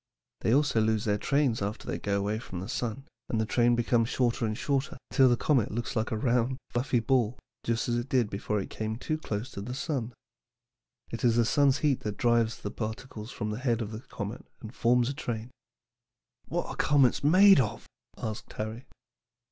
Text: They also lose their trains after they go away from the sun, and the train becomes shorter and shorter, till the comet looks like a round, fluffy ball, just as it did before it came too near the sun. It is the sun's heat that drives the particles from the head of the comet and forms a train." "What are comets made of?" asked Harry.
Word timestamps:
They 0.39 0.51
also 0.51 0.81
lose 0.81 1.05
their 1.05 1.19
trains 1.19 1.61
after 1.61 1.85
they 1.85 1.99
go 1.99 2.17
away 2.17 2.39
from 2.39 2.59
the 2.59 2.67
sun, 2.67 3.05
and 3.29 3.39
the 3.39 3.45
train 3.45 3.75
becomes 3.75 4.09
shorter 4.09 4.47
and 4.47 4.57
shorter, 4.57 4.97
till 5.11 5.29
the 5.29 5.37
comet 5.37 5.69
looks 5.69 5.95
like 5.95 6.09
a 6.09 6.17
round, 6.17 6.57
fluffy 6.71 6.99
ball, 6.99 7.37
just 7.63 7.87
as 7.87 7.97
it 7.97 8.09
did 8.09 8.27
before 8.27 8.59
it 8.59 8.71
came 8.71 8.95
too 8.95 9.19
near 9.29 9.41
the 9.61 9.75
sun. 9.75 10.13
It 11.11 11.23
is 11.23 11.35
the 11.35 11.45
sun's 11.45 11.77
heat 11.77 11.99
that 11.99 12.17
drives 12.17 12.57
the 12.63 12.71
particles 12.71 13.29
from 13.31 13.51
the 13.51 13.59
head 13.59 13.79
of 13.79 13.91
the 13.91 13.99
comet 14.01 14.43
and 14.59 14.73
forms 14.73 15.07
a 15.07 15.13
train." 15.13 15.51
"What 16.47 16.65
are 16.65 16.75
comets 16.75 17.23
made 17.23 17.59
of?" 17.59 17.85
asked 18.17 18.51
Harry. 18.53 18.87